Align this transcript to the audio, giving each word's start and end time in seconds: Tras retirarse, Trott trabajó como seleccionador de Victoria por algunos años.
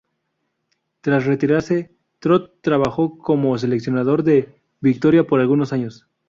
Tras 1.01 1.27
retirarse, 1.27 1.91
Trott 2.17 2.55
trabajó 2.61 3.19
como 3.19 3.55
seleccionador 3.59 4.23
de 4.23 4.59
Victoria 4.79 5.27
por 5.27 5.39
algunos 5.39 5.73
años. 5.73 6.07